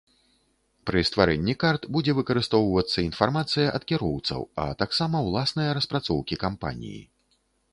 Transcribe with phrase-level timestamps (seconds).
[0.89, 7.01] Пры стварэнні карт будзе выкарыстоўвацца інфармацыя ад кіроўцаў, а таксама ўласныя распрацоўкі кампаніі.